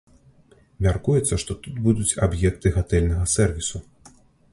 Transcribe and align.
Мяркуецца, 0.85 1.33
што 1.43 1.55
тут 1.65 1.77
будуць 1.87 2.17
аб'екты 2.27 2.67
гатэльнага 2.79 3.29
сэрвісу. 3.35 3.83